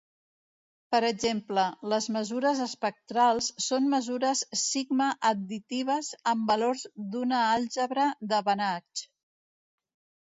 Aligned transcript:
Per 0.93 0.99
exemple, 1.09 1.65
les 1.91 2.07
mesures 2.15 2.61
espectrals 2.65 3.51
són 3.65 3.89
mesure 3.91 4.31
sigma-additives 4.63 6.11
amb 6.35 6.51
valors 6.53 6.87
d'una 7.17 7.45
àlgebra 7.55 8.09
de 8.33 8.45
Banach. 8.51 9.07